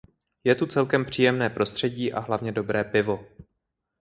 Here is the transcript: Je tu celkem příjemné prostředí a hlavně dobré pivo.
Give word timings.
Je 0.43 0.55
tu 0.55 0.65
celkem 0.65 1.05
příjemné 1.05 1.49
prostředí 1.49 2.13
a 2.13 2.19
hlavně 2.19 2.51
dobré 2.51 2.83
pivo. 2.83 3.25